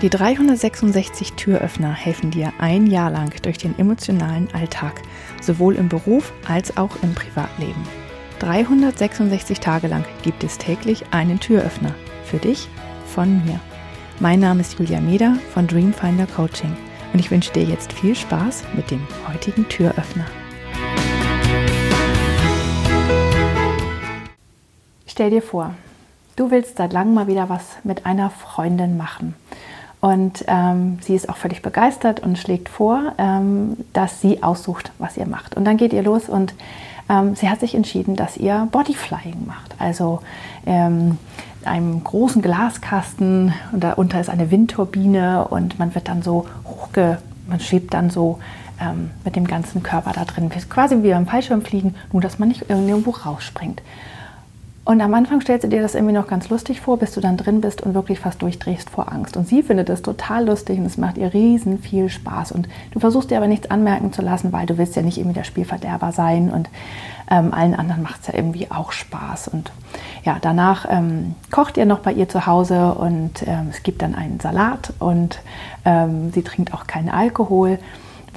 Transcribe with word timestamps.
Die 0.00 0.10
366 0.10 1.32
Türöffner 1.32 1.92
helfen 1.92 2.30
dir 2.30 2.52
ein 2.58 2.86
Jahr 2.86 3.10
lang 3.10 3.34
durch 3.42 3.58
den 3.58 3.76
emotionalen 3.80 4.46
Alltag, 4.54 5.02
sowohl 5.42 5.74
im 5.74 5.88
Beruf 5.88 6.32
als 6.46 6.76
auch 6.76 7.02
im 7.02 7.16
Privatleben. 7.16 7.82
366 8.38 9.58
Tage 9.58 9.88
lang 9.88 10.04
gibt 10.22 10.44
es 10.44 10.56
täglich 10.56 11.02
einen 11.10 11.40
Türöffner. 11.40 11.92
Für 12.22 12.36
dich, 12.36 12.68
von 13.06 13.44
mir. 13.44 13.58
Mein 14.20 14.38
Name 14.38 14.60
ist 14.60 14.78
Julia 14.78 15.00
Meder 15.00 15.36
von 15.52 15.66
Dreamfinder 15.66 16.28
Coaching 16.28 16.76
und 17.12 17.18
ich 17.18 17.32
wünsche 17.32 17.52
dir 17.52 17.64
jetzt 17.64 17.92
viel 17.92 18.14
Spaß 18.14 18.62
mit 18.76 18.92
dem 18.92 19.04
heutigen 19.26 19.68
Türöffner. 19.68 20.26
Stell 25.08 25.30
dir 25.30 25.42
vor, 25.42 25.74
du 26.36 26.52
willst 26.52 26.76
seit 26.76 26.92
langem 26.92 27.14
mal 27.14 27.26
wieder 27.26 27.48
was 27.48 27.78
mit 27.82 28.06
einer 28.06 28.30
Freundin 28.30 28.96
machen. 28.96 29.34
Und 30.00 30.44
ähm, 30.46 30.98
sie 31.00 31.14
ist 31.14 31.28
auch 31.28 31.36
völlig 31.36 31.60
begeistert 31.60 32.20
und 32.20 32.38
schlägt 32.38 32.68
vor, 32.68 33.14
ähm, 33.18 33.76
dass 33.92 34.20
sie 34.20 34.42
aussucht, 34.42 34.92
was 34.98 35.16
ihr 35.16 35.26
macht. 35.26 35.56
Und 35.56 35.64
dann 35.64 35.76
geht 35.76 35.92
ihr 35.92 36.02
los 36.02 36.28
und 36.28 36.54
ähm, 37.08 37.34
sie 37.34 37.50
hat 37.50 37.60
sich 37.60 37.74
entschieden, 37.74 38.14
dass 38.14 38.36
ihr 38.36 38.68
Bodyflying 38.70 39.46
macht. 39.46 39.74
Also 39.78 40.20
ähm, 40.66 41.18
einem 41.64 42.04
großen 42.04 42.42
Glaskasten 42.42 43.52
und 43.72 43.82
darunter 43.82 44.20
ist 44.20 44.30
eine 44.30 44.50
Windturbine 44.50 45.48
und 45.48 45.78
man 45.78 45.94
wird 45.94 46.08
dann 46.08 46.22
so 46.22 46.46
hochge, 46.64 47.18
man 47.48 47.58
schwebt 47.58 47.92
dann 47.92 48.10
so 48.10 48.38
ähm, 48.80 49.10
mit 49.24 49.34
dem 49.34 49.46
ganzen 49.46 49.82
Körper 49.82 50.12
da 50.12 50.24
drin, 50.24 50.50
quasi 50.70 51.02
wie 51.02 51.10
beim 51.10 51.26
Fallschirmfliegen, 51.26 51.96
nur 52.12 52.22
dass 52.22 52.38
man 52.38 52.48
nicht 52.48 52.68
irgendwo 52.68 53.10
rausspringt. 53.10 53.82
Und 54.88 55.02
am 55.02 55.12
Anfang 55.12 55.42
stellst 55.42 55.64
du 55.64 55.68
dir 55.68 55.82
das 55.82 55.94
irgendwie 55.94 56.14
noch 56.14 56.28
ganz 56.28 56.48
lustig 56.48 56.80
vor, 56.80 56.96
bis 56.98 57.12
du 57.12 57.20
dann 57.20 57.36
drin 57.36 57.60
bist 57.60 57.82
und 57.82 57.92
wirklich 57.92 58.20
fast 58.20 58.40
durchdrehst 58.40 58.88
vor 58.88 59.12
Angst. 59.12 59.36
Und 59.36 59.46
sie 59.46 59.62
findet 59.62 59.90
es 59.90 60.00
total 60.00 60.46
lustig 60.46 60.78
und 60.78 60.86
es 60.86 60.96
macht 60.96 61.18
ihr 61.18 61.34
riesen 61.34 61.78
viel 61.78 62.08
Spaß. 62.08 62.52
Und 62.52 62.70
du 62.92 62.98
versuchst 62.98 63.30
dir 63.30 63.36
aber 63.36 63.48
nichts 63.48 63.70
anmerken 63.70 64.14
zu 64.14 64.22
lassen, 64.22 64.50
weil 64.50 64.64
du 64.64 64.78
willst 64.78 64.96
ja 64.96 65.02
nicht 65.02 65.18
irgendwie 65.18 65.34
der 65.34 65.44
Spielverderber 65.44 66.10
sein 66.12 66.50
und 66.50 66.70
ähm, 67.30 67.52
allen 67.52 67.74
anderen 67.74 68.02
macht 68.02 68.22
es 68.22 68.28
ja 68.28 68.34
irgendwie 68.34 68.70
auch 68.70 68.92
Spaß. 68.92 69.48
Und 69.48 69.72
ja, 70.24 70.38
danach 70.40 70.86
ähm, 70.88 71.34
kocht 71.50 71.76
ihr 71.76 71.84
noch 71.84 71.98
bei 71.98 72.14
ihr 72.14 72.30
zu 72.30 72.46
Hause 72.46 72.94
und 72.94 73.46
ähm, 73.46 73.66
es 73.68 73.82
gibt 73.82 74.00
dann 74.00 74.14
einen 74.14 74.40
Salat 74.40 74.94
und 75.00 75.40
ähm, 75.84 76.32
sie 76.32 76.40
trinkt 76.40 76.72
auch 76.72 76.86
keinen 76.86 77.10
Alkohol 77.10 77.78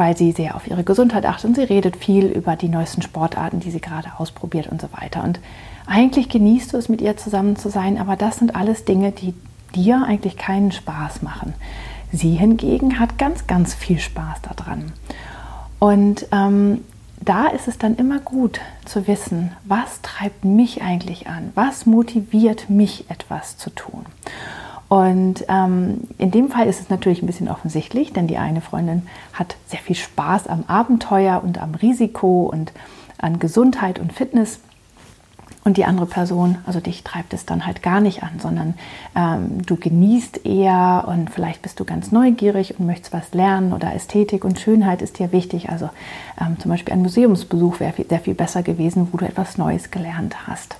weil 0.01 0.17
sie 0.17 0.31
sehr 0.31 0.55
auf 0.55 0.65
ihre 0.65 0.83
Gesundheit 0.83 1.27
achtet 1.27 1.45
und 1.45 1.55
sie 1.55 1.61
redet 1.61 1.95
viel 1.95 2.25
über 2.25 2.55
die 2.55 2.69
neuesten 2.69 3.03
Sportarten, 3.03 3.59
die 3.59 3.69
sie 3.69 3.81
gerade 3.81 4.09
ausprobiert 4.17 4.65
und 4.65 4.81
so 4.81 4.87
weiter. 4.93 5.23
Und 5.23 5.39
eigentlich 5.85 6.27
genießt 6.27 6.73
du 6.73 6.77
es, 6.77 6.89
mit 6.89 7.01
ihr 7.01 7.17
zusammen 7.17 7.55
zu 7.55 7.69
sein, 7.69 7.99
aber 7.99 8.15
das 8.15 8.37
sind 8.37 8.55
alles 8.55 8.83
Dinge, 8.83 9.11
die 9.11 9.35
dir 9.75 10.03
eigentlich 10.03 10.37
keinen 10.37 10.71
Spaß 10.71 11.21
machen. 11.21 11.53
Sie 12.11 12.31
hingegen 12.31 12.99
hat 12.99 13.19
ganz, 13.19 13.45
ganz 13.45 13.75
viel 13.75 13.99
Spaß 13.99 14.39
daran. 14.41 14.91
Und 15.77 16.25
ähm, 16.31 16.79
da 17.19 17.45
ist 17.45 17.67
es 17.67 17.77
dann 17.77 17.95
immer 17.95 18.17
gut 18.17 18.59
zu 18.85 19.05
wissen, 19.05 19.51
was 19.65 20.01
treibt 20.01 20.43
mich 20.43 20.81
eigentlich 20.81 21.27
an, 21.27 21.51
was 21.53 21.85
motiviert 21.85 22.71
mich 22.71 23.07
etwas 23.11 23.57
zu 23.57 23.69
tun. 23.69 24.07
Und 24.91 25.45
ähm, 25.47 26.01
in 26.17 26.31
dem 26.31 26.49
Fall 26.49 26.67
ist 26.67 26.81
es 26.81 26.89
natürlich 26.89 27.23
ein 27.23 27.25
bisschen 27.25 27.47
offensichtlich, 27.47 28.11
denn 28.11 28.27
die 28.27 28.35
eine 28.35 28.59
Freundin 28.59 29.03
hat 29.31 29.55
sehr 29.67 29.79
viel 29.79 29.95
Spaß 29.95 30.47
am 30.47 30.65
Abenteuer 30.67 31.41
und 31.45 31.61
am 31.61 31.75
Risiko 31.75 32.49
und 32.51 32.73
an 33.17 33.39
Gesundheit 33.39 33.99
und 33.99 34.11
Fitness. 34.11 34.59
Und 35.63 35.77
die 35.77 35.85
andere 35.85 36.07
Person, 36.07 36.57
also 36.65 36.81
dich 36.81 37.05
treibt 37.05 37.33
es 37.33 37.45
dann 37.45 37.65
halt 37.65 37.81
gar 37.81 38.01
nicht 38.01 38.21
an, 38.21 38.41
sondern 38.41 38.73
ähm, 39.15 39.65
du 39.65 39.77
genießt 39.77 40.45
eher 40.45 41.05
und 41.07 41.29
vielleicht 41.29 41.61
bist 41.61 41.79
du 41.79 41.85
ganz 41.85 42.11
neugierig 42.11 42.77
und 42.77 42.85
möchtest 42.85 43.13
was 43.13 43.33
lernen 43.33 43.71
oder 43.71 43.95
Ästhetik 43.95 44.43
und 44.43 44.59
Schönheit 44.59 45.01
ist 45.01 45.19
dir 45.19 45.31
wichtig. 45.31 45.69
Also 45.69 45.89
ähm, 46.37 46.59
zum 46.59 46.69
Beispiel 46.69 46.93
ein 46.93 47.01
Museumsbesuch 47.01 47.79
wäre 47.79 47.93
sehr 48.09 48.19
viel 48.19 48.35
besser 48.35 48.61
gewesen, 48.61 49.07
wo 49.13 49.17
du 49.17 49.25
etwas 49.25 49.57
Neues 49.57 49.89
gelernt 49.89 50.47
hast. 50.47 50.75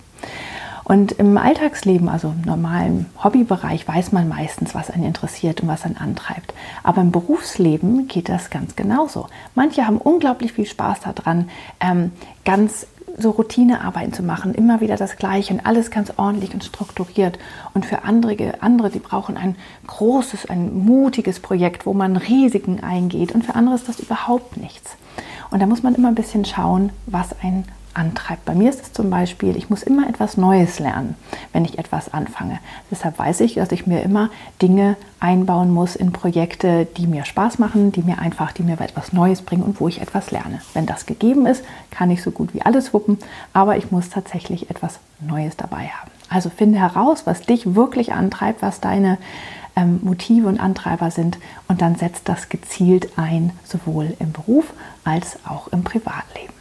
Und 0.92 1.14
im 1.14 1.38
Alltagsleben, 1.38 2.10
also 2.10 2.34
im 2.36 2.42
normalen 2.42 3.06
Hobbybereich, 3.24 3.88
weiß 3.88 4.12
man 4.12 4.28
meistens, 4.28 4.76
was 4.76 4.90
einen 4.90 5.06
interessiert 5.06 5.62
und 5.62 5.70
was 5.70 5.86
einen 5.86 5.96
antreibt. 5.96 6.54
Aber 6.84 7.00
im 7.00 7.14
Berufsleben 7.14 8.10
geht 8.10 8.28
das 8.28 8.50
ganz 8.50 8.76
genauso. 8.76 9.28
Manche 9.56 9.88
haben 9.88 10.00
unglaublich 10.00 10.52
viel 10.52 10.66
Spaß 10.66 11.00
daran, 11.00 11.50
ähm, 11.80 12.12
ganz 12.44 12.88
so 13.18 13.30
Routinearbeiten 13.30 14.12
zu 14.12 14.22
machen, 14.22 14.54
immer 14.54 14.82
wieder 14.82 14.98
das 14.98 15.16
Gleiche 15.16 15.54
und 15.54 15.66
alles 15.66 15.92
ganz 15.92 16.12
ordentlich 16.18 16.54
und 16.54 16.66
strukturiert. 16.66 17.40
Und 17.74 17.86
für 17.86 18.04
andere, 18.04 18.56
andere, 18.62 18.90
die 18.90 19.00
brauchen 19.00 19.38
ein 19.38 19.56
großes, 19.88 20.48
ein 20.48 20.78
mutiges 20.78 21.40
Projekt, 21.40 21.86
wo 21.86 21.94
man 21.94 22.18
Risiken 22.18 22.84
eingeht. 22.84 23.32
Und 23.32 23.46
für 23.46 23.56
andere 23.56 23.76
ist 23.76 23.88
das 23.88 24.02
überhaupt 24.02 24.58
nichts. 24.58 24.98
Und 25.52 25.62
da 25.62 25.68
muss 25.68 25.84
man 25.84 25.96
immer 25.96 26.10
ein 26.10 26.16
bisschen 26.16 26.44
schauen, 26.44 26.90
was 27.06 27.30
einen 27.42 27.64
antreibt. 27.94 28.46
Bei 28.46 28.56
mir 28.56 28.70
ist 28.70 28.82
es 28.82 28.94
zum 28.94 29.10
Beispiel, 29.10 29.56
ich 29.56 29.70
muss 29.70 29.84
immer 29.84 30.08
etwas 30.08 30.38
Neues 30.38 30.80
lernen, 30.80 31.16
wenn 31.54 31.66
ich 31.66 31.78
etwas 31.78 32.14
anfange. 32.14 32.60
Deshalb 32.90 33.20
weiß 33.20 33.42
ich, 33.42 33.56
dass 33.56 33.72
ich 33.72 33.88
mir 33.88 34.02
immer 34.02 34.30
Dinge 34.62 34.96
einbauen 35.20 35.72
muss 35.72 35.96
in 35.96 36.12
Projekte, 36.12 36.86
die 36.98 37.08
mir 37.08 37.26
Spaß 37.26 37.60
machen, 37.60 37.92
die 37.92 38.02
mir 38.02 38.20
einfach, 38.20 38.52
die 38.52 38.64
mir 38.64 38.80
etwas 38.80 39.14
Neues 39.14 39.42
bringen 39.42 39.64
und 39.64 39.80
wo 39.80 39.88
ich 39.88 40.02
etwas 40.02 40.32
lerne. 40.32 40.62
Wenn 40.74 40.86
das 40.86 41.06
gegeben 41.06 41.46
ist, 41.46 41.64
kann 41.90 42.12
ich 42.12 42.24
so 42.24 42.32
gut 42.32 42.54
wie 42.54 42.62
alles 42.62 42.94
wuppen, 42.94 43.18
aber 43.54 43.78
ich 43.78 43.92
muss 43.92 44.10
tatsächlich 44.10 44.70
etwas 44.70 45.00
Neues 45.20 45.58
dabei 45.58 45.88
haben. 45.88 46.12
Also 46.30 46.50
finde 46.50 46.80
heraus, 46.80 47.24
was 47.26 47.42
dich 47.42 47.76
wirklich 47.76 48.14
antreibt, 48.14 48.62
was 48.62 48.80
deine 48.80 49.18
ähm, 49.76 50.00
Motive 50.04 50.48
und 50.48 50.60
Antreiber 50.60 51.12
sind 51.12 51.38
und 51.68 51.82
dann 51.82 51.96
setzt 51.96 52.30
das 52.30 52.50
gezielt 52.50 53.18
ein, 53.18 53.52
sowohl 53.66 54.16
im 54.20 54.32
Beruf 54.32 54.74
als 55.04 55.38
auch 55.46 55.68
im 55.70 55.84
Privatleben. 55.84 56.61